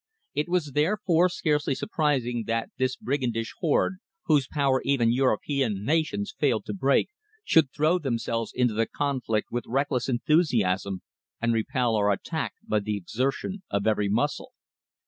It 0.33 0.49
was 0.49 0.71
therefore 0.71 1.29
scarcely 1.29 1.75
surprising 1.75 2.45
that 2.47 2.71
this 2.79 2.95
brigandish 2.95 3.53
horde, 3.59 3.99
whose 4.25 4.47
power 4.51 4.81
even 4.83 5.11
European 5.11 5.85
nations 5.85 6.33
failed 6.39 6.65
to 6.65 6.73
break, 6.73 7.09
should 7.43 7.71
throw 7.71 7.99
themselves 7.99 8.51
into 8.51 8.73
the 8.73 8.87
conflict 8.87 9.49
with 9.51 9.67
reckless 9.67 10.09
enthusiasm, 10.09 11.03
and 11.39 11.53
repel 11.53 11.95
our 11.95 12.09
attack 12.09 12.53
by 12.67 12.79
the 12.79 12.97
exertion 12.97 13.61
of 13.69 13.85
every 13.85 14.09
muscle. 14.09 14.53